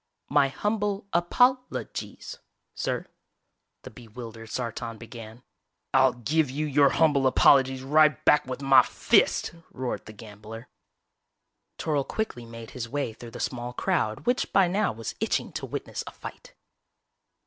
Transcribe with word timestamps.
"My 0.29 0.47
humble 0.47 1.05
apol 1.13 1.65
o 1.71 1.83
gies, 1.83 2.39
sir," 2.73 3.05
the 3.83 3.91
bewildered 3.91 4.49
Sartan 4.49 4.97
began. 4.97 5.43
"I'll 5.93 6.13
give 6.13 6.49
you 6.49 6.65
your 6.65 6.89
humble 6.89 7.27
apologies 7.27 7.83
right 7.83 8.25
back 8.25 8.47
with 8.47 8.63
my 8.63 8.81
fist," 8.81 9.53
roared 9.71 10.07
the 10.07 10.13
gambler. 10.13 10.69
Toryl 11.77 12.07
quickly 12.07 12.45
made 12.47 12.71
his 12.71 12.89
way 12.89 13.13
through 13.13 13.29
the 13.29 13.39
small 13.39 13.73
crowd 13.73 14.25
which 14.25 14.51
by 14.51 14.67
now 14.67 14.91
was 14.91 15.13
itching 15.19 15.51
to 15.51 15.67
witness 15.67 16.03
a 16.07 16.11
fight. 16.11 16.55